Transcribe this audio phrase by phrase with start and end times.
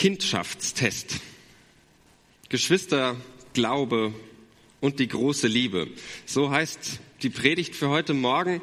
[0.00, 1.20] Kindschaftstest.
[2.48, 3.16] Geschwister,
[3.52, 4.14] Glaube
[4.80, 5.88] und die große Liebe.
[6.24, 8.62] So heißt die Predigt für heute Morgen.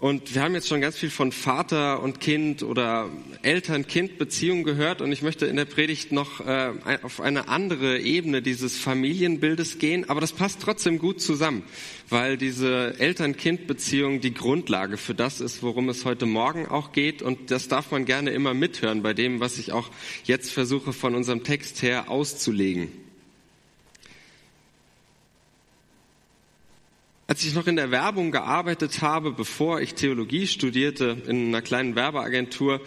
[0.00, 3.10] Und wir haben jetzt schon ganz viel von Vater und Kind oder
[3.42, 5.02] Eltern-Kind-Beziehung gehört.
[5.02, 6.72] Und ich möchte in der Predigt noch äh,
[7.02, 10.08] auf eine andere Ebene dieses Familienbildes gehen.
[10.08, 11.64] Aber das passt trotzdem gut zusammen,
[12.08, 17.20] weil diese Eltern-Kind-Beziehung die Grundlage für das ist, worum es heute Morgen auch geht.
[17.20, 19.90] Und das darf man gerne immer mithören bei dem, was ich auch
[20.24, 23.09] jetzt versuche von unserem Text her auszulegen.
[27.30, 31.94] Als ich noch in der Werbung gearbeitet habe, bevor ich Theologie studierte, in einer kleinen
[31.94, 32.80] Werbeagentur,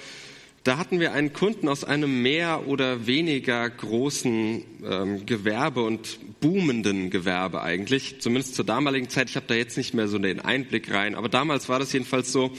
[0.66, 7.10] da hatten wir einen Kunden aus einem mehr oder weniger großen ähm, Gewerbe und boomenden
[7.10, 9.30] Gewerbe eigentlich, zumindest zur damaligen Zeit.
[9.30, 12.34] Ich habe da jetzt nicht mehr so den Einblick rein, aber damals war das jedenfalls
[12.34, 12.52] so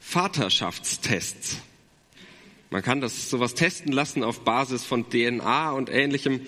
[0.00, 1.62] Vaterschaftstests.
[2.68, 6.42] Man kann das sowas testen lassen auf Basis von DNA und ähnlichem.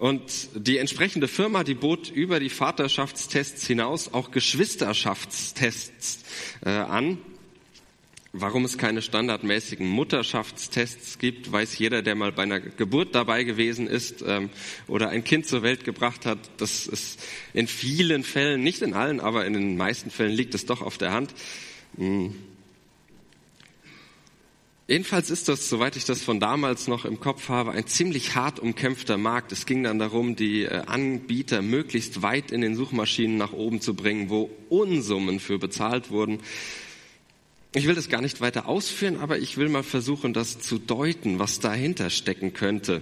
[0.00, 6.24] Und die entsprechende Firma, die bot über die Vaterschaftstests hinaus auch Geschwisterschaftstests
[6.64, 7.18] äh, an.
[8.32, 13.86] Warum es keine standardmäßigen Mutterschaftstests gibt, weiß jeder, der mal bei einer Geburt dabei gewesen
[13.86, 14.48] ist ähm,
[14.86, 16.38] oder ein Kind zur Welt gebracht hat.
[16.56, 20.64] Das ist in vielen Fällen, nicht in allen, aber in den meisten Fällen liegt es
[20.64, 21.34] doch auf der Hand.
[21.98, 22.34] Hm.
[24.90, 28.58] Jedenfalls ist das, soweit ich das von damals noch im Kopf habe, ein ziemlich hart
[28.58, 29.52] umkämpfter Markt.
[29.52, 33.94] Es ging dann darum, die äh, Anbieter möglichst weit in den Suchmaschinen nach oben zu
[33.94, 36.40] bringen, wo Unsummen für bezahlt wurden.
[37.72, 41.38] Ich will das gar nicht weiter ausführen, aber ich will mal versuchen, das zu deuten,
[41.38, 43.00] was dahinter stecken könnte.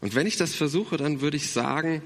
[0.00, 2.00] Und wenn ich das versuche, dann würde ich sagen,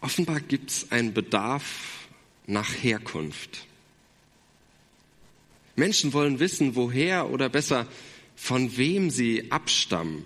[0.00, 2.08] offenbar gibt es einen Bedarf
[2.46, 3.66] nach Herkunft.
[5.76, 7.86] Menschen wollen wissen, woher oder besser
[8.36, 10.24] von wem sie abstammen.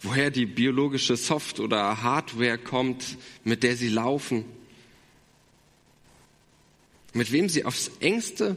[0.00, 4.44] Woher die biologische Soft- oder Hardware kommt, mit der sie laufen.
[7.12, 8.56] Mit wem sie aufs engste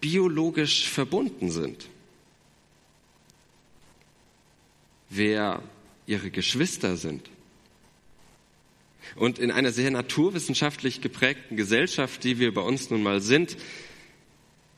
[0.00, 1.88] biologisch verbunden sind.
[5.10, 5.62] Wer
[6.06, 7.28] ihre Geschwister sind.
[9.16, 13.56] Und in einer sehr naturwissenschaftlich geprägten Gesellschaft, die wir bei uns nun mal sind,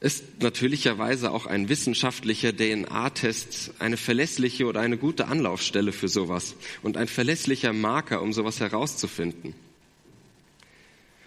[0.01, 6.97] ist natürlicherweise auch ein wissenschaftlicher DNA-Test eine verlässliche oder eine gute Anlaufstelle für sowas und
[6.97, 9.55] ein verlässlicher Marker, um sowas herauszufinden.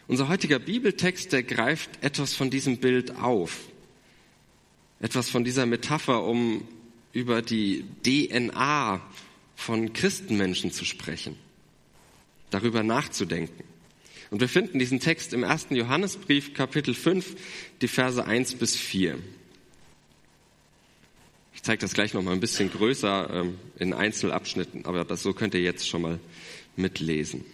[0.08, 3.60] Unser heutiger Bibeltext, der greift etwas von diesem Bild auf,
[5.00, 6.68] etwas von dieser Metapher, um
[7.14, 9.02] über die DNA
[9.56, 11.38] von Christenmenschen zu sprechen,
[12.50, 13.64] darüber nachzudenken.
[14.30, 17.36] Und wir finden diesen Text im ersten Johannesbrief, Kapitel 5,
[17.82, 19.18] die Verse 1 bis 4.
[21.54, 25.34] Ich zeige das gleich noch mal ein bisschen größer ähm, in Einzelabschnitten, aber das, so
[25.34, 26.20] könnt ihr jetzt schon mal
[26.76, 27.46] mitlesen.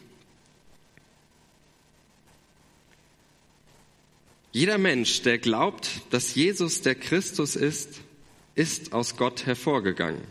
[4.51, 8.01] Jeder Mensch, der glaubt, dass Jesus der Christus ist,
[8.55, 10.21] ist aus Gott hervorgegangen.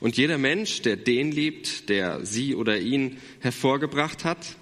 [0.00, 4.56] Und jeder Mensch, der den liebt, der sie oder ihn hervorgebracht hat,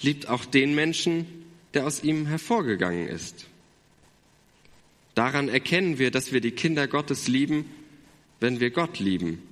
[0.00, 1.26] liebt auch den Menschen,
[1.74, 3.46] der aus ihm hervorgegangen ist.
[5.14, 7.64] Daran erkennen wir, dass wir die Kinder Gottes lieben,
[8.40, 9.42] wenn wir Gott lieben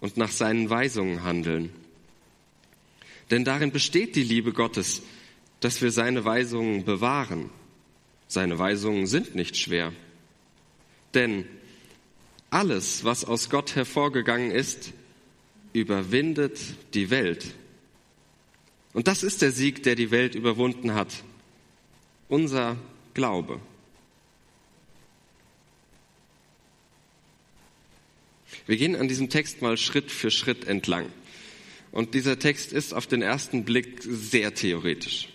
[0.00, 1.70] und nach seinen Weisungen handeln.
[3.30, 5.02] Denn darin besteht die Liebe Gottes,
[5.60, 7.50] dass wir seine Weisungen bewahren.
[8.28, 9.92] Seine Weisungen sind nicht schwer.
[11.14, 11.46] Denn
[12.50, 14.92] alles, was aus Gott hervorgegangen ist,
[15.72, 16.58] überwindet
[16.94, 17.54] die Welt.
[18.96, 21.22] Und das ist der Sieg, der die Welt überwunden hat.
[22.30, 22.78] Unser
[23.12, 23.60] Glaube.
[28.64, 31.10] Wir gehen an diesem Text mal Schritt für Schritt entlang.
[31.92, 35.28] Und dieser Text ist auf den ersten Blick sehr theoretisch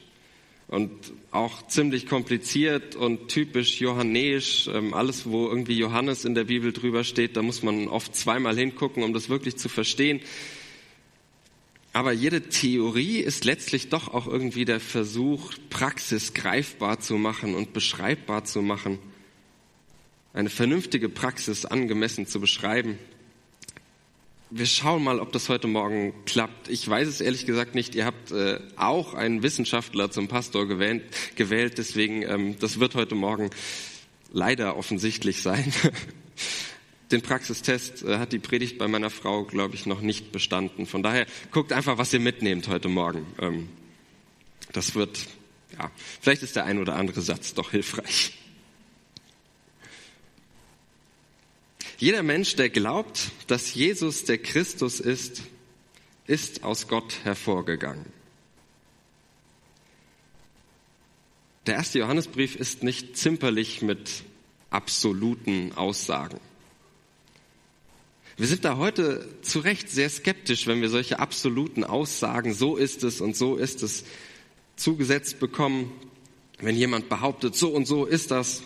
[0.67, 0.89] und
[1.29, 4.69] auch ziemlich kompliziert und typisch johannäisch.
[4.73, 8.57] Ähm, alles, wo irgendwie Johannes in der Bibel drüber steht, da muss man oft zweimal
[8.57, 10.19] hingucken, um das wirklich zu verstehen.
[11.93, 17.73] Aber jede Theorie ist letztlich doch auch irgendwie der Versuch, Praxis greifbar zu machen und
[17.73, 18.97] beschreibbar zu machen.
[20.33, 22.97] Eine vernünftige Praxis angemessen zu beschreiben.
[24.49, 26.69] Wir schauen mal, ob das heute Morgen klappt.
[26.69, 27.95] Ich weiß es ehrlich gesagt nicht.
[27.95, 31.03] Ihr habt äh, auch einen Wissenschaftler zum Pastor gewählt,
[31.35, 33.49] gewählt deswegen ähm, das wird heute Morgen
[34.31, 35.73] leider offensichtlich sein.
[37.11, 40.85] den Praxistest äh, hat die Predigt bei meiner Frau, glaube ich, noch nicht bestanden.
[40.85, 43.25] Von daher guckt einfach, was ihr mitnehmt heute Morgen.
[43.39, 43.69] Ähm,
[44.71, 45.27] das wird,
[45.77, 45.91] ja,
[46.21, 48.37] vielleicht ist der ein oder andere Satz doch hilfreich.
[51.97, 55.43] Jeder Mensch, der glaubt, dass Jesus der Christus ist,
[56.25, 58.05] ist aus Gott hervorgegangen.
[61.67, 64.23] Der erste Johannesbrief ist nicht zimperlich mit
[64.71, 66.39] absoluten Aussagen.
[68.37, 73.03] Wir sind da heute zu Recht sehr skeptisch, wenn wir solche absoluten Aussagen, so ist
[73.03, 74.05] es und so ist es,
[74.75, 75.91] zugesetzt bekommen.
[76.59, 78.63] Wenn jemand behauptet, so und so ist das.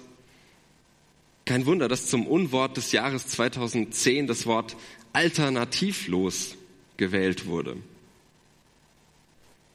[1.46, 4.76] Kein Wunder, dass zum Unwort des Jahres 2010 das Wort
[5.14, 6.56] alternativlos
[6.98, 7.78] gewählt wurde.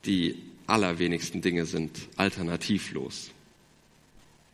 [0.04, 0.36] Die
[0.66, 3.30] allerwenigsten Dinge sind alternativlos.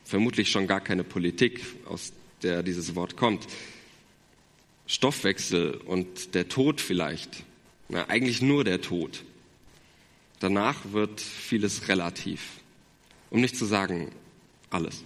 [0.04, 2.12] Vermutlich schon gar keine Politik, aus
[2.42, 3.46] der dieses Wort kommt.
[4.86, 7.44] Stoffwechsel und der Tod vielleicht.
[7.88, 9.22] Na, eigentlich nur der Tod.
[10.40, 12.42] Danach wird vieles relativ.
[13.30, 14.12] Um nicht zu sagen
[14.70, 15.02] alles.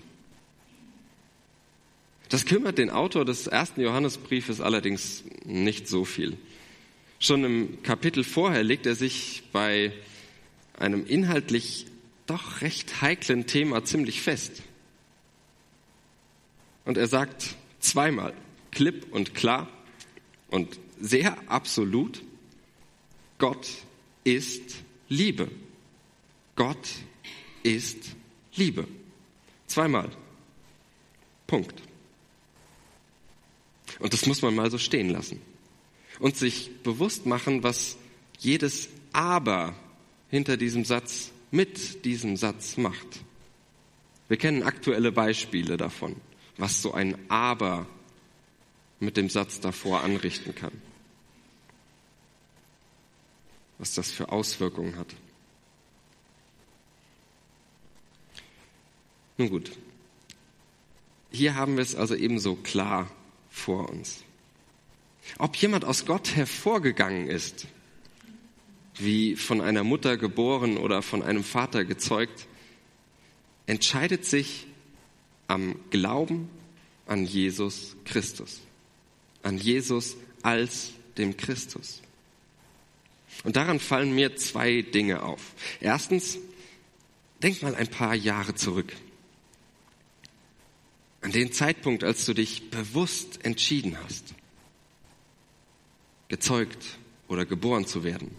[2.28, 6.36] Das kümmert den Autor des ersten Johannesbriefes allerdings nicht so viel.
[7.18, 9.92] Schon im Kapitel vorher legt er sich bei
[10.78, 11.86] einem inhaltlich
[12.26, 14.62] doch recht heiklen Thema ziemlich fest.
[16.84, 18.32] Und er sagt zweimal,
[18.70, 19.68] klipp und klar
[20.48, 22.22] und sehr absolut,
[23.38, 23.68] Gott
[24.24, 24.76] ist
[25.08, 25.50] Liebe.
[26.56, 26.88] Gott
[27.62, 28.16] ist
[28.54, 28.86] Liebe.
[29.66, 30.10] Zweimal.
[31.46, 31.82] Punkt.
[33.98, 35.40] Und das muss man mal so stehen lassen.
[36.18, 37.96] Und sich bewusst machen, was
[38.38, 39.74] jedes Aber
[40.28, 43.24] hinter diesem Satz mit diesem Satz macht.
[44.28, 46.16] Wir kennen aktuelle Beispiele davon,
[46.56, 47.86] was so ein Aber
[49.00, 50.72] mit dem Satz davor anrichten kann.
[53.78, 55.08] Was das für Auswirkungen hat.
[59.38, 59.72] Nun gut,
[61.32, 63.10] hier haben wir es also ebenso klar
[63.48, 64.22] vor uns.
[65.38, 67.66] Ob jemand aus Gott hervorgegangen ist,
[68.96, 72.46] wie von einer Mutter geboren oder von einem Vater gezeugt,
[73.66, 74.66] entscheidet sich
[75.46, 76.50] am Glauben
[77.06, 78.60] an Jesus Christus,
[79.42, 82.02] an Jesus als dem Christus.
[83.44, 85.54] Und daran fallen mir zwei Dinge auf.
[85.80, 86.38] Erstens,
[87.42, 88.92] denk mal ein paar Jahre zurück.
[91.22, 94.34] An den Zeitpunkt, als du dich bewusst entschieden hast,
[96.28, 96.98] gezeugt
[97.28, 98.34] oder geboren zu werden.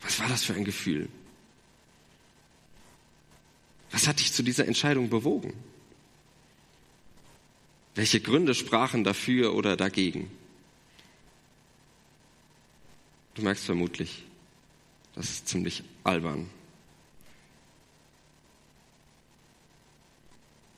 [0.00, 1.08] Was war das für ein Gefühl?
[3.90, 5.52] Was hat dich zu dieser Entscheidung bewogen?
[7.94, 10.30] Welche Gründe sprachen dafür oder dagegen?
[13.34, 14.24] Du merkst vermutlich,
[15.14, 16.48] das ist ziemlich albern.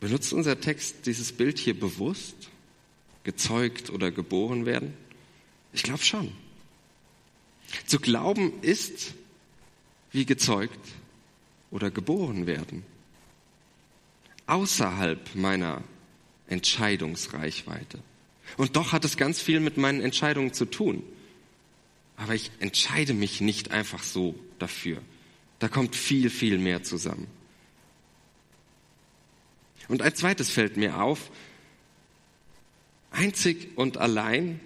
[0.01, 2.35] Benutzt unser Text dieses Bild hier bewusst?
[3.25, 4.95] Gezeugt oder geboren werden?
[5.73, 6.33] Ich glaube schon.
[7.87, 9.15] Zu glauben ist
[10.11, 10.81] wie gezeugt
[11.71, 12.85] oder geboren werden.
[14.47, 15.83] Außerhalb meiner
[16.49, 17.99] Entscheidungsreichweite.
[18.57, 21.03] Und doch hat es ganz viel mit meinen Entscheidungen zu tun.
[22.17, 25.01] Aber ich entscheide mich nicht einfach so dafür.
[25.59, 27.27] Da kommt viel, viel mehr zusammen.
[29.89, 31.31] Und ein zweites fällt mir auf.
[33.11, 34.61] Einzig und allein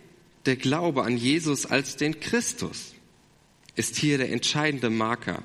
[0.47, 2.95] der Glaube an Jesus als den Christus
[3.75, 5.43] ist hier der entscheidende Marker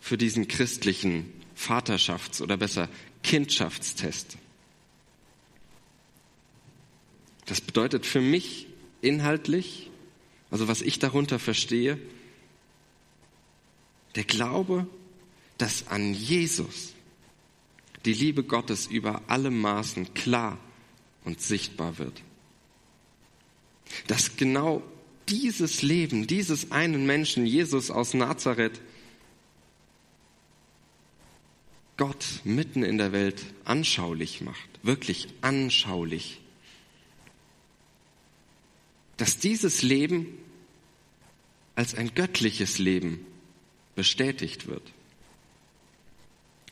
[0.00, 2.88] für diesen christlichen Vaterschafts- oder besser
[3.22, 4.36] Kindschaftstest.
[7.46, 8.66] Das bedeutet für mich
[9.02, 9.90] inhaltlich,
[10.50, 11.98] also was ich darunter verstehe,
[14.14, 14.86] der Glaube,
[15.58, 16.94] dass an Jesus
[18.04, 20.58] die Liebe Gottes über alle Maßen klar
[21.24, 22.22] und sichtbar wird.
[24.06, 24.82] Dass genau
[25.28, 28.80] dieses Leben, dieses einen Menschen, Jesus aus Nazareth,
[31.96, 36.40] Gott mitten in der Welt anschaulich macht, wirklich anschaulich.
[39.16, 40.26] Dass dieses Leben
[41.76, 43.24] als ein göttliches Leben
[43.94, 44.92] bestätigt wird.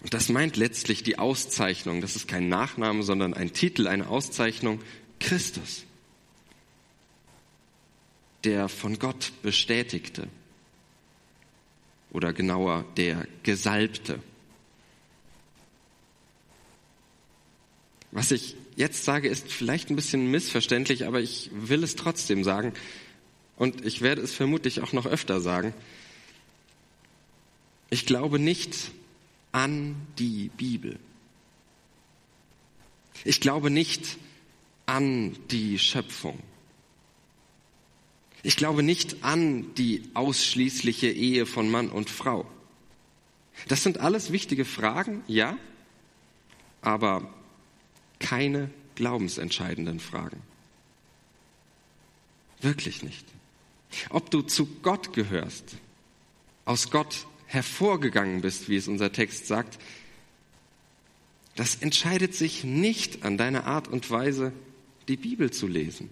[0.02, 4.80] Und das meint letztlich die Auszeichnung, das ist kein Nachname, sondern ein Titel, eine Auszeichnung,
[5.20, 5.84] Christus
[8.44, 10.28] der von Gott bestätigte
[12.11, 14.20] oder genauer der Gesalbte.
[18.12, 22.75] Was ich jetzt sage, ist vielleicht ein bisschen missverständlich, aber ich will es trotzdem sagen
[23.57, 25.75] und ich werde es vermutlich auch noch öfter sagen.
[27.90, 28.90] Ich glaube nicht
[29.50, 30.99] an die Bibel.
[33.25, 34.19] Ich glaube nicht
[34.87, 36.38] an die Schöpfung.
[38.42, 42.47] Ich glaube nicht an die ausschließliche Ehe von Mann und Frau.
[43.69, 45.57] Das sind alles wichtige Fragen, ja,
[46.81, 47.33] aber
[48.23, 50.41] keine glaubensentscheidenden Fragen.
[52.62, 53.26] Wirklich nicht.
[54.09, 55.76] Ob du zu Gott gehörst,
[56.64, 59.79] aus Gott hervorgegangen bist, wie es unser Text sagt,
[61.57, 64.52] das entscheidet sich nicht an deiner Art und Weise,
[65.09, 66.11] die Bibel zu lesen.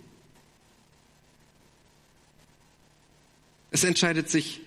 [3.71, 4.61] Es entscheidet sich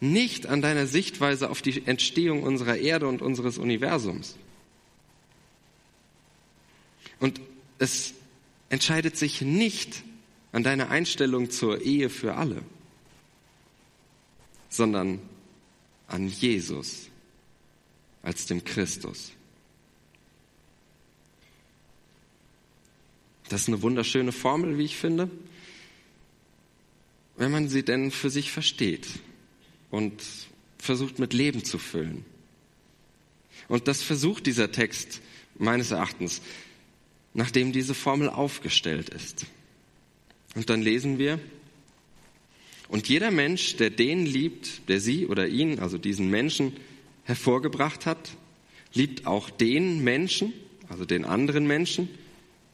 [0.00, 4.36] nicht an deiner Sichtweise auf die Entstehung unserer Erde und unseres Universums.
[7.20, 7.40] Und
[7.78, 8.14] es
[8.70, 10.02] entscheidet sich nicht
[10.52, 12.62] an deiner Einstellung zur Ehe für alle,
[14.68, 15.20] sondern
[16.08, 17.08] an Jesus
[18.22, 19.32] als dem Christus.
[23.48, 25.30] Das ist eine wunderschöne Formel, wie ich finde,
[27.36, 29.06] wenn man sie denn für sich versteht
[29.90, 30.22] und
[30.78, 32.24] versucht mit Leben zu füllen.
[33.68, 35.20] Und das versucht dieser Text
[35.58, 36.42] meines Erachtens,
[37.34, 39.46] nachdem diese Formel aufgestellt ist.
[40.54, 41.38] Und dann lesen wir,
[42.88, 46.72] und jeder Mensch, der den liebt, der sie oder ihn, also diesen Menschen,
[47.22, 48.30] hervorgebracht hat,
[48.92, 50.52] liebt auch den Menschen,
[50.88, 52.08] also den anderen Menschen,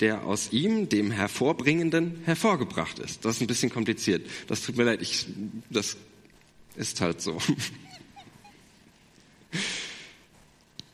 [0.00, 3.24] der aus ihm, dem Hervorbringenden, hervorgebracht ist.
[3.26, 4.26] Das ist ein bisschen kompliziert.
[4.46, 5.26] Das tut mir leid, ich,
[5.68, 5.98] das
[6.76, 7.38] ist halt so.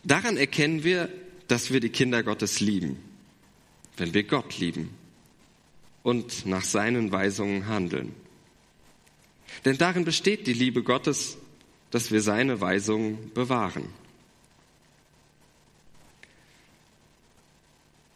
[0.05, 1.09] Daran erkennen wir,
[1.47, 2.97] dass wir die Kinder Gottes lieben,
[3.97, 4.91] wenn wir Gott lieben
[6.03, 8.15] und nach seinen Weisungen handeln.
[9.65, 11.37] Denn darin besteht die Liebe Gottes,
[11.91, 13.89] dass wir seine Weisungen bewahren.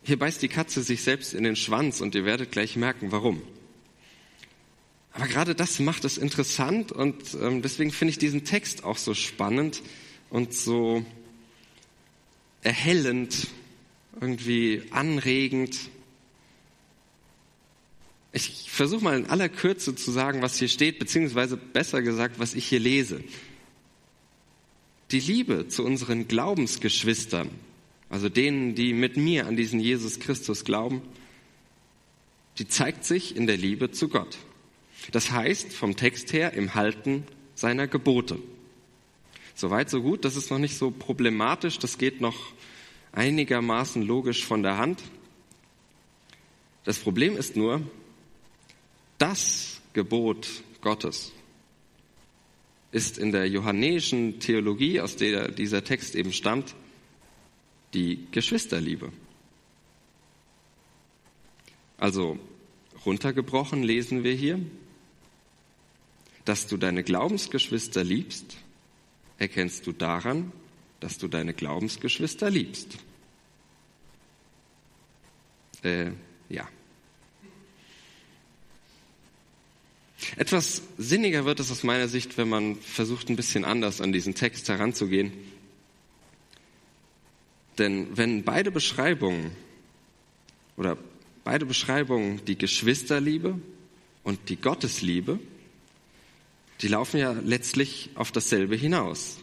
[0.02, 3.42] Hier beißt die Katze sich selbst in den Schwanz und ihr werdet gleich merken, warum.
[5.12, 9.14] Aber gerade das macht es interessant und ähm, deswegen finde ich diesen Text auch so
[9.14, 9.82] spannend
[10.30, 11.04] und so
[12.62, 13.48] erhellend,
[14.20, 15.78] irgendwie anregend.
[18.32, 22.54] Ich versuche mal in aller Kürze zu sagen, was hier steht, beziehungsweise besser gesagt, was
[22.54, 23.22] ich hier lese.
[25.10, 27.50] Die Liebe zu unseren Glaubensgeschwistern,
[28.08, 31.02] also denen, die mit mir an diesen Jesus Christus glauben,
[32.58, 34.38] die zeigt sich in der Liebe zu Gott.
[35.12, 38.38] Das heißt vom Text her im Halten seiner Gebote.
[39.54, 42.52] Soweit, so gut, das ist noch nicht so problematisch, das geht noch
[43.16, 45.02] einigermaßen logisch von der Hand.
[46.84, 47.82] Das Problem ist nur,
[49.18, 51.32] das Gebot Gottes
[52.92, 56.74] ist in der johannäischen Theologie, aus der dieser Text eben stammt,
[57.94, 59.10] die Geschwisterliebe.
[61.98, 62.38] Also
[63.04, 64.60] runtergebrochen lesen wir hier,
[66.44, 68.58] dass du deine Glaubensgeschwister liebst,
[69.38, 70.52] erkennst du daran,
[71.00, 72.98] dass du deine Glaubensgeschwister liebst.
[75.86, 76.10] Äh,
[76.48, 76.68] ja.
[80.36, 84.34] Etwas sinniger wird es aus meiner Sicht, wenn man versucht, ein bisschen anders an diesen
[84.34, 85.32] Text heranzugehen.
[87.78, 89.52] Denn wenn beide Beschreibungen
[90.76, 90.98] oder
[91.44, 93.60] beide Beschreibungen, die Geschwisterliebe
[94.24, 95.38] und die Gottesliebe,
[96.80, 99.38] die laufen ja letztlich auf dasselbe hinaus,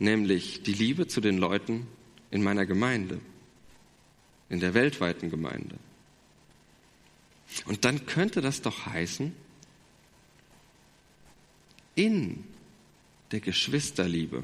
[0.00, 1.86] nämlich die Liebe zu den Leuten
[2.32, 3.20] in meiner Gemeinde,
[4.48, 5.76] in der weltweiten Gemeinde.
[7.66, 9.34] Und dann könnte das doch heißen,
[11.94, 12.44] in
[13.30, 14.42] der Geschwisterliebe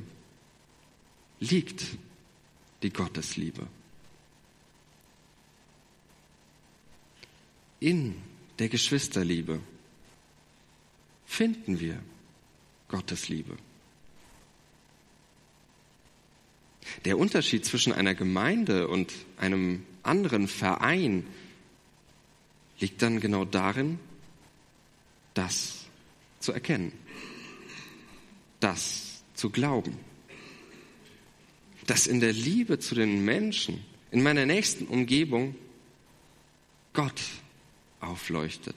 [1.41, 1.85] liegt
[2.83, 3.67] die Gottesliebe.
[7.81, 8.21] In
[8.59, 9.61] der Geschwisterliebe
[11.27, 11.99] finden wir
[12.89, 13.57] Gottes Liebe.
[17.05, 21.27] Der Unterschied zwischen einer Gemeinde und einem anderen Verein
[22.79, 23.99] liegt dann genau darin,
[25.35, 25.85] das
[26.41, 26.93] zu erkennen,
[28.61, 29.97] das zu glauben,
[31.87, 35.55] dass in der Liebe zu den Menschen, in meiner nächsten Umgebung,
[36.93, 37.21] Gott
[38.01, 38.77] aufleuchtet.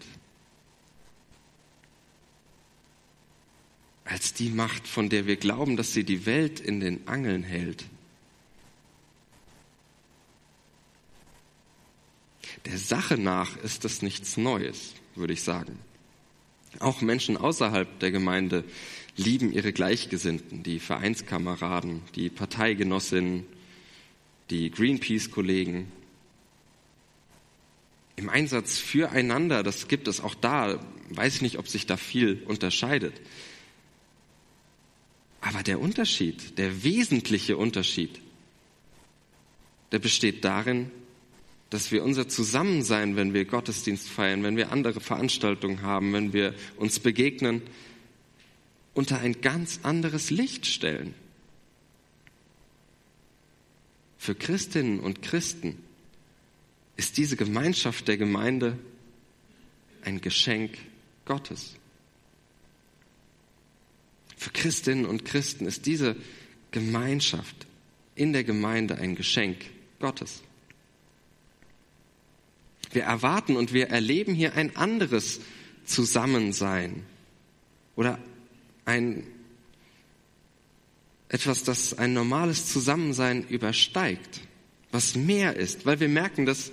[4.06, 7.86] als die Macht, von der wir glauben, dass sie die Welt in den Angeln hält.
[12.66, 15.78] Der Sache nach ist das nichts Neues, würde ich sagen.
[16.80, 18.64] Auch Menschen außerhalb der Gemeinde
[19.16, 23.46] lieben ihre Gleichgesinnten, die Vereinskameraden, die Parteigenossinnen,
[24.50, 25.92] die Greenpeace-Kollegen.
[28.16, 30.80] Im Einsatz füreinander, das gibt es auch da,
[31.10, 33.14] weiß ich nicht, ob sich da viel unterscheidet.
[35.42, 38.20] Aber der Unterschied, der wesentliche Unterschied,
[39.92, 40.90] der besteht darin,
[41.74, 46.54] dass wir unser Zusammensein, wenn wir Gottesdienst feiern, wenn wir andere Veranstaltungen haben, wenn wir
[46.78, 47.64] uns begegnen,
[48.94, 51.16] unter ein ganz anderes Licht stellen.
[54.20, 55.80] Für Christinnen und Christen
[56.96, 58.78] ist diese Gemeinschaft der Gemeinde
[60.04, 60.78] ein Geschenk
[61.26, 61.74] Gottes.
[64.38, 66.16] Für Christinnen und Christen ist diese
[66.70, 67.66] Gemeinschaft
[68.14, 69.58] in der Gemeinde ein Geschenk
[70.00, 70.44] Gottes.
[72.94, 75.42] Wir erwarten und wir erleben hier ein anderes
[75.86, 77.04] Zusammensein
[77.96, 78.20] oder
[78.86, 79.24] ein
[81.30, 84.42] etwas, das ein normales Zusammensein übersteigt,
[84.92, 86.72] was mehr ist, weil wir merken, dass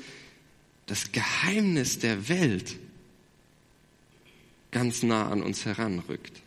[0.86, 2.76] das Geheimnis der Welt
[4.70, 6.42] ganz nah an uns heranrückt.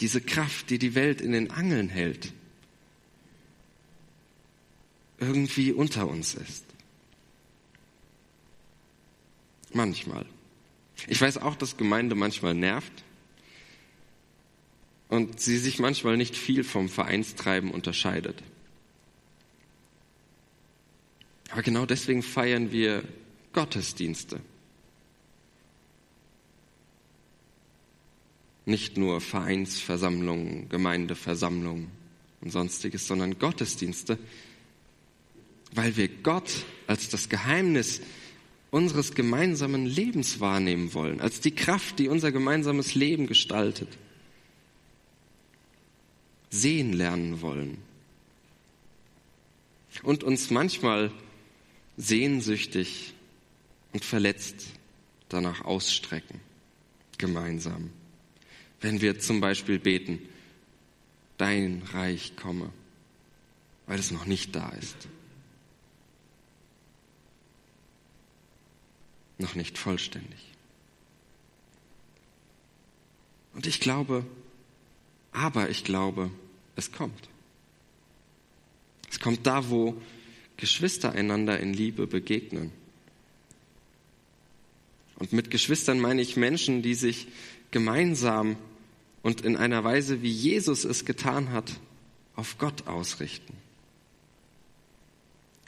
[0.00, 2.32] Diese Kraft, die die Welt in den Angeln hält,
[5.20, 6.64] irgendwie unter uns ist.
[9.72, 10.26] Manchmal.
[11.06, 12.92] Ich weiß auch, dass Gemeinde manchmal nervt
[15.08, 18.42] und sie sich manchmal nicht viel vom Vereinstreiben unterscheidet.
[21.50, 23.02] Aber genau deswegen feiern wir
[23.52, 24.40] Gottesdienste.
[28.66, 31.88] Nicht nur Vereinsversammlungen, Gemeindeversammlungen
[32.40, 34.18] und sonstiges, sondern Gottesdienste,
[35.72, 36.50] weil wir Gott
[36.86, 38.00] als das Geheimnis
[38.70, 43.88] unseres gemeinsamen Lebens wahrnehmen wollen, als die Kraft, die unser gemeinsames Leben gestaltet,
[46.50, 47.78] sehen lernen wollen
[50.02, 51.10] und uns manchmal
[51.96, 53.14] sehnsüchtig
[53.92, 54.66] und verletzt
[55.28, 56.40] danach ausstrecken,
[57.18, 57.90] gemeinsam.
[58.80, 60.20] Wenn wir zum Beispiel beten,
[61.36, 62.70] dein Reich komme,
[63.86, 65.08] weil es noch nicht da ist.
[69.40, 70.38] Noch nicht vollständig.
[73.54, 74.24] Und ich glaube,
[75.32, 76.30] aber ich glaube,
[76.76, 77.28] es kommt.
[79.10, 80.00] Es kommt da, wo
[80.56, 82.72] Geschwister einander in Liebe begegnen.
[85.16, 87.28] Und mit Geschwistern meine ich Menschen, die sich
[87.70, 88.56] gemeinsam
[89.22, 91.72] und in einer Weise, wie Jesus es getan hat,
[92.36, 93.54] auf Gott ausrichten.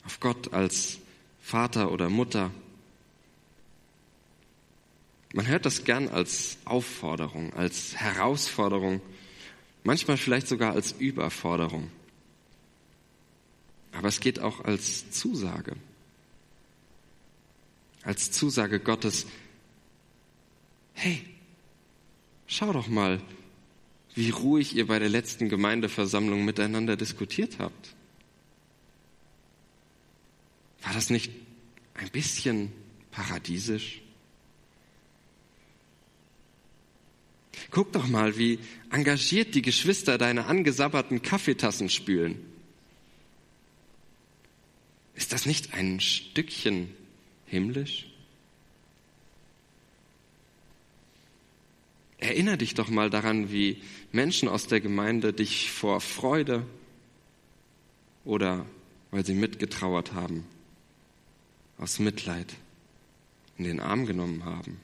[0.04, 0.98] Auf Gott als
[1.42, 2.50] Vater oder Mutter,
[5.32, 9.00] man hört das gern als Aufforderung, als Herausforderung,
[9.82, 11.90] manchmal vielleicht sogar als Überforderung.
[13.92, 15.76] Aber es geht auch als Zusage.
[18.02, 19.26] Als Zusage Gottes,
[20.94, 21.24] hey,
[22.46, 23.20] schau doch mal,
[24.14, 27.94] wie ruhig ihr bei der letzten Gemeindeversammlung miteinander diskutiert habt.
[30.82, 31.30] War das nicht
[31.94, 32.72] ein bisschen
[33.10, 34.01] paradiesisch?
[37.70, 38.58] Guck doch mal, wie
[38.90, 42.38] engagiert die Geschwister deine angesabberten Kaffeetassen spülen.
[45.14, 46.90] Ist das nicht ein Stückchen
[47.46, 48.06] himmlisch?
[52.18, 56.64] Erinner dich doch mal daran, wie Menschen aus der Gemeinde dich vor Freude
[58.24, 58.64] oder
[59.10, 60.44] weil sie mitgetrauert haben,
[61.78, 62.54] aus Mitleid
[63.58, 64.80] in den Arm genommen haben.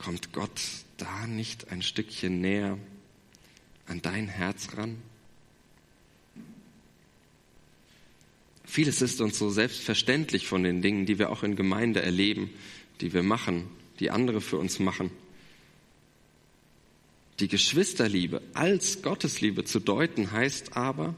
[0.00, 0.62] Kommt Gott
[0.96, 2.78] da nicht ein Stückchen näher
[3.86, 4.96] an dein Herz ran?
[8.64, 12.48] Vieles ist uns so selbstverständlich von den Dingen, die wir auch in Gemeinde erleben,
[13.02, 15.10] die wir machen, die andere für uns machen.
[17.38, 21.14] Die Geschwisterliebe als Gottesliebe zu deuten heißt aber,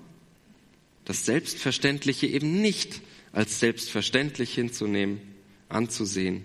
[1.04, 5.20] das Selbstverständliche eben nicht als selbstverständlich hinzunehmen,
[5.68, 6.44] anzusehen,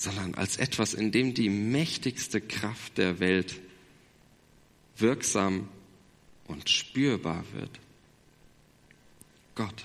[0.00, 3.60] sondern als etwas, in dem die mächtigste Kraft der Welt
[4.96, 5.68] wirksam
[6.46, 7.78] und spürbar wird.
[9.54, 9.84] Gott.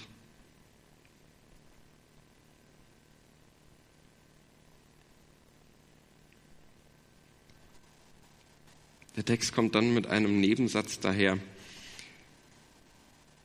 [9.18, 11.38] Der Text kommt dann mit einem Nebensatz daher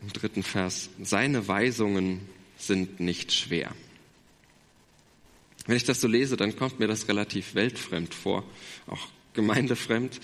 [0.01, 0.89] im dritten Vers.
[1.03, 2.21] Seine Weisungen
[2.59, 3.75] sind nicht schwer.
[5.67, 8.45] Wenn ich das so lese, dann kommt mir das relativ weltfremd vor.
[8.87, 10.21] Auch gemeindefremd.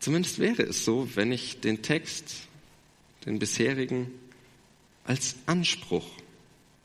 [0.00, 2.46] Zumindest wäre es so, wenn ich den Text,
[3.26, 4.10] den bisherigen,
[5.04, 6.06] als Anspruch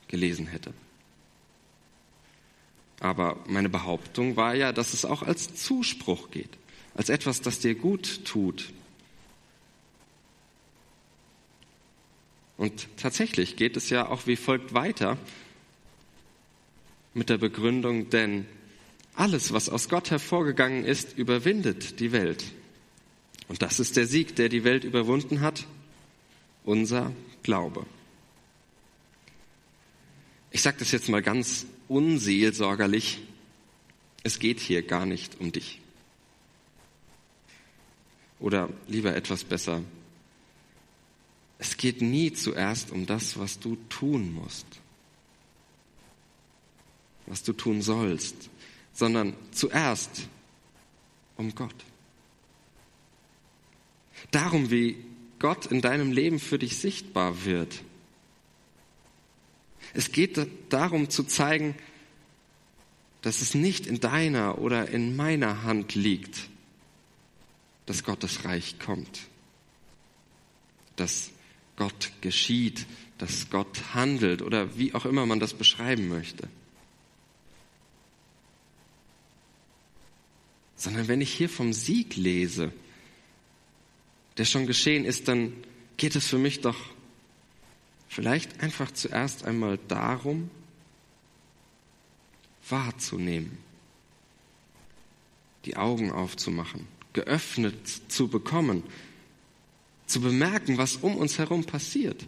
[0.08, 0.74] gelesen hätte.
[3.00, 6.50] Aber meine Behauptung war ja, dass es auch als Zuspruch geht,
[6.96, 8.74] als etwas, das dir gut tut.
[12.58, 15.18] Und tatsächlich geht es ja auch wie folgt weiter
[17.14, 18.46] mit der Begründung, denn
[19.16, 22.46] alles, was aus Gott hervorgegangen ist, überwindet die Welt.
[23.48, 25.66] Und das ist der Sieg, der die Welt überwunden hat,
[26.64, 27.12] unser
[27.44, 27.86] Glaube.
[30.52, 33.20] Ich sage das jetzt mal ganz unseelsorgerlich.
[34.24, 35.80] Es geht hier gar nicht um dich.
[38.40, 39.84] Oder lieber etwas besser.
[41.58, 44.66] Es geht nie zuerst um das, was du tun musst,
[47.30, 48.50] was du tun sollst,
[48.92, 50.28] sondern zuerst
[51.38, 51.76] um Gott.
[54.32, 54.98] Darum, wie
[55.40, 57.82] Gott in deinem Leben für dich sichtbar wird
[59.94, 60.40] es geht
[60.70, 61.76] darum zu zeigen,
[63.22, 66.50] dass es nicht in deiner oder in meiner Hand liegt,
[67.86, 69.22] dass Gottes Reich kommt,
[70.96, 71.32] dass
[71.76, 72.86] Gott geschieht,
[73.18, 76.48] dass Gott handelt oder wie auch immer man das beschreiben möchte.
[80.80, 82.74] Sondern wenn ich hier vom Sieg lese,
[84.38, 85.54] der schon geschehen ist, dann
[85.98, 86.78] geht es für mich doch
[88.10, 90.50] Vielleicht einfach zuerst einmal darum,
[92.68, 93.60] wahrzunehmen,
[95.66, 98.84] die Augen aufzumachen, geöffnet zu bekommen,
[100.08, 102.26] zu bemerken, was um uns herum passiert,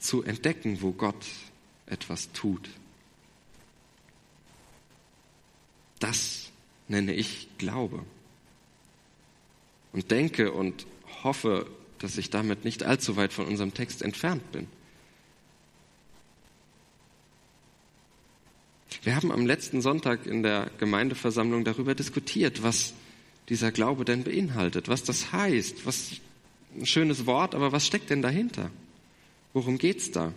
[0.00, 1.26] zu entdecken, wo Gott
[1.86, 2.68] etwas tut.
[6.00, 6.50] Das
[6.88, 8.04] nenne ich Glaube.
[9.92, 10.86] Und denke und
[11.22, 11.66] hoffe,
[11.98, 14.68] dass ich damit nicht allzu weit von unserem Text entfernt bin.
[19.02, 22.94] Wir haben am letzten Sonntag in der Gemeindeversammlung darüber diskutiert, was
[23.48, 26.12] dieser Glaube denn beinhaltet, was das heißt, was
[26.76, 28.70] ein schönes Wort, aber was steckt denn dahinter?
[29.52, 30.32] Worum geht's da?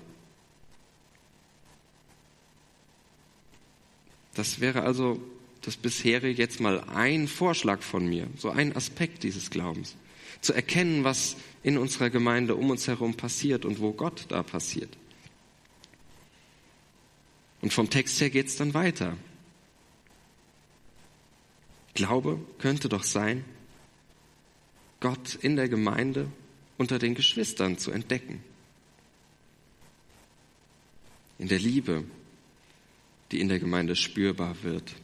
[4.34, 5.20] Das wäre also
[5.62, 9.96] das bisherige jetzt mal ein Vorschlag von mir, so ein Aspekt dieses Glaubens
[10.42, 14.98] zu erkennen, was in unserer Gemeinde um uns herum passiert und wo Gott da passiert.
[17.62, 19.16] Und vom Text her geht es dann weiter.
[21.94, 23.46] Glaube könnte doch sein,
[25.00, 26.28] Gott in der Gemeinde
[26.78, 28.44] unter den Geschwistern zu entdecken.
[31.38, 32.04] In der Liebe,
[33.32, 34.96] die in der Gemeinde spürbar wird.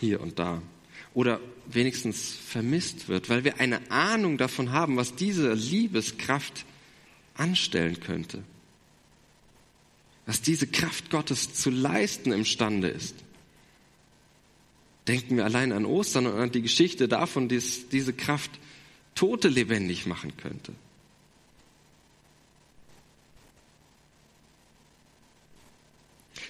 [0.00, 0.62] Hier und da
[1.14, 6.64] oder wenigstens vermisst wird, weil wir eine Ahnung davon haben, was diese Liebeskraft
[7.34, 8.42] anstellen könnte,
[10.26, 13.16] was diese Kraft Gottes zu leisten imstande ist.
[15.08, 18.50] Denken wir allein an Ostern und an die Geschichte davon, dass diese Kraft
[19.14, 20.72] Tote lebendig machen könnte.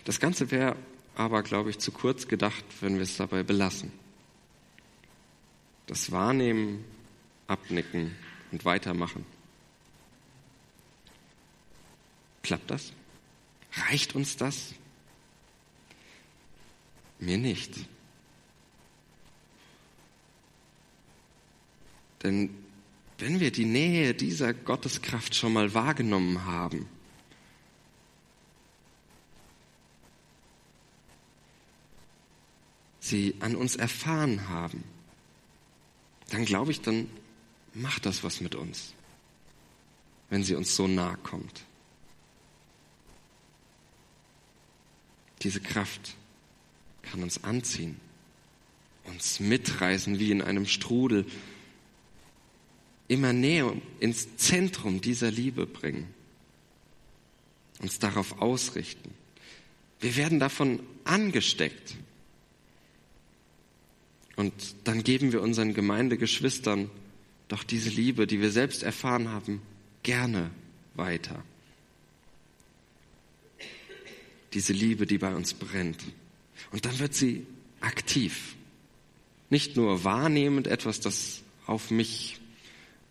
[0.05, 0.77] Das Ganze wäre
[1.21, 3.93] aber, glaube ich, zu kurz gedacht, wenn wir es dabei belassen
[5.91, 6.85] das Wahrnehmen,
[7.49, 8.15] Abnicken
[8.53, 9.27] und Weitermachen.
[12.45, 12.93] Klappt das?
[13.73, 14.73] Reicht uns das?
[17.19, 17.75] Mir nicht.
[22.23, 22.51] Denn
[23.19, 26.89] wenn wir die Nähe dieser Gotteskraft schon mal wahrgenommen haben,
[33.11, 34.83] sie an uns erfahren haben,
[36.31, 37.09] dann glaube ich, dann
[37.75, 38.95] macht das was mit uns,
[40.31, 41.65] wenn sie uns so nahe kommt.
[45.43, 46.17] Diese Kraft
[47.03, 47.97] kann uns anziehen,
[49.05, 51.27] uns mitreißen wie in einem Strudel,
[53.09, 56.15] immer näher ins Zentrum dieser Liebe bringen,
[57.81, 59.13] uns darauf ausrichten.
[59.99, 61.97] Wir werden davon angesteckt.
[64.41, 66.91] Und dann geben wir unseren Gemeindegeschwistern
[67.49, 69.61] doch diese Liebe, die wir selbst erfahren haben,
[70.03, 70.51] gerne
[70.95, 71.45] weiter.
[74.55, 76.03] Diese Liebe, die bei uns brennt.
[76.73, 77.47] Und dann wird sie
[77.81, 78.57] aktiv.
[79.51, 82.41] Nicht nur wahrnehmend etwas, das auf mich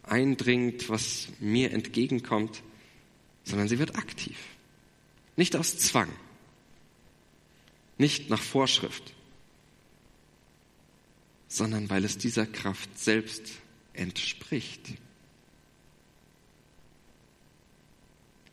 [0.01, 2.63] eindringt, was mir entgegenkommt,
[3.43, 4.35] sondern sie wird aktiv.
[5.35, 6.09] Nicht aus Zwang,
[7.99, 9.13] nicht nach Vorschrift,
[11.49, 13.43] sondern weil es dieser Kraft selbst
[13.93, 14.81] entspricht.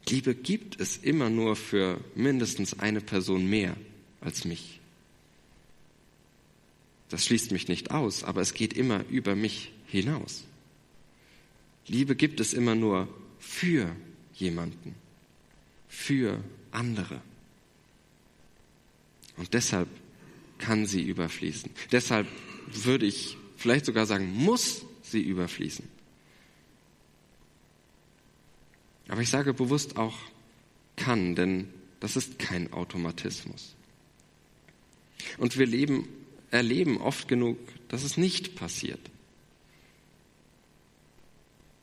[0.09, 3.77] Liebe gibt es immer nur für mindestens eine Person mehr
[4.21, 4.81] als mich.
[7.09, 10.45] Das schließt mich nicht aus, aber es geht immer über mich hinaus.
[11.87, 13.95] Liebe gibt es immer nur für
[14.35, 14.95] jemanden,
[15.89, 17.21] für andere.
[19.37, 19.89] Und deshalb
[20.59, 21.71] kann sie überfließen.
[21.93, 22.27] Deshalb
[22.71, 25.89] würde ich vielleicht sogar sagen, muss sie überfließen.
[29.09, 30.17] Aber ich sage bewusst auch
[30.97, 31.69] kann, denn
[32.01, 33.75] das ist kein Automatismus.
[35.39, 36.09] Und wir leben,
[36.51, 39.01] erleben oft genug, dass es nicht passiert.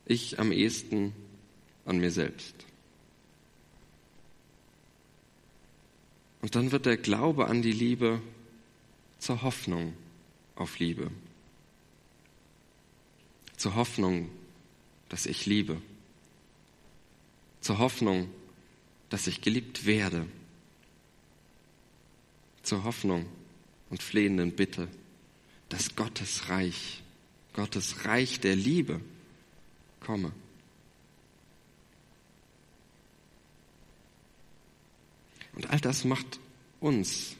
[0.05, 1.13] Ich am ehesten
[1.85, 2.55] an mir selbst.
[6.41, 8.21] Und dann wird der Glaube an die Liebe
[9.17, 9.93] zur Hoffnung
[10.55, 11.11] auf Liebe.
[13.57, 14.29] Zur Hoffnung,
[15.09, 15.81] dass ich liebe.
[17.61, 18.29] Zur Hoffnung,
[19.09, 20.27] dass ich geliebt werde.
[22.61, 23.25] Zur Hoffnung
[23.89, 24.87] und flehenden Bitte,
[25.69, 27.03] dass Gottes Reich,
[27.53, 28.99] Gottes Reich der Liebe
[29.99, 30.31] komme.
[35.53, 36.39] Und all das macht
[36.79, 37.35] uns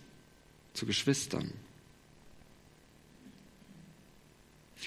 [0.73, 1.51] zu Geschwistern.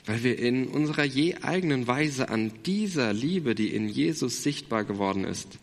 [0.04, 5.24] Weil wir in unserer je eigenen Weise an dieser Liebe, die in Jesus sichtbar geworden
[5.24, 5.59] ist,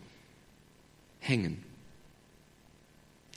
[1.20, 1.62] hängen.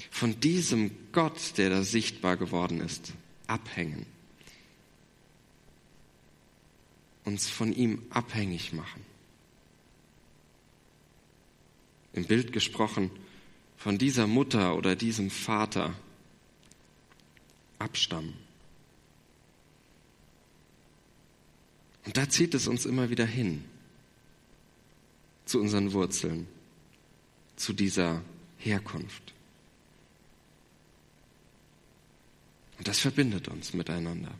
[0.10, 3.13] Von diesem Gott, der da sichtbar geworden ist,
[3.45, 4.05] abhängen.
[7.23, 9.01] Uns von ihm abhängig machen.
[12.13, 13.12] Im Bild gesprochen,
[13.77, 15.93] von dieser Mutter oder diesem Vater
[17.77, 18.46] abstammen.
[22.08, 23.65] Und da zieht es uns immer wieder hin
[25.43, 26.48] zu unseren Wurzeln,
[27.58, 28.22] zu dieser
[28.60, 29.34] Herkunft.
[32.78, 34.34] Und das verbindet uns miteinander.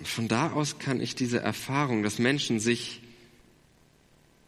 [0.00, 3.00] Und von da aus kann ich diese Erfahrung, dass Menschen sich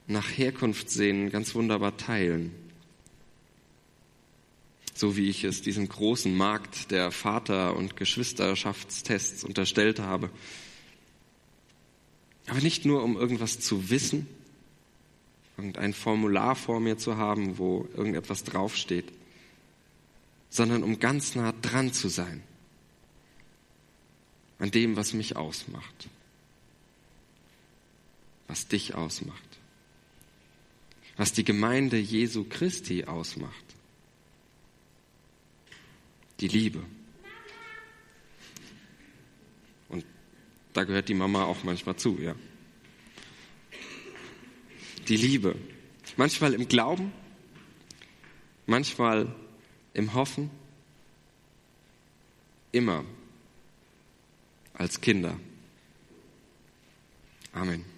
[0.09, 2.53] nach Herkunft sehen, ganz wunderbar teilen.
[5.03, 10.31] So wie ich es diesem großen Markt der Vater- und Geschwisterschaftstests unterstellt habe.
[12.47, 14.29] Aber nicht nur, um irgendwas zu wissen,
[15.57, 19.07] irgendein Formular vor mir zu haben, wo irgendetwas draufsteht,
[20.51, 22.41] sondern um ganz nah dran zu sein
[24.61, 26.09] an dem, was mich ausmacht,
[28.47, 29.59] was dich ausmacht,
[31.17, 33.72] was die Gemeinde Jesu Christi ausmacht.
[36.43, 36.85] Die Liebe.
[39.89, 40.05] Und
[40.73, 42.35] da gehört die Mama auch manchmal zu, ja.
[45.07, 45.55] Die Liebe.
[46.17, 47.13] Manchmal im Glauben,
[48.67, 49.33] manchmal
[49.95, 50.51] im Hoffen,
[52.73, 53.05] immer
[54.75, 55.39] als Kinder.
[57.53, 57.92] Amen.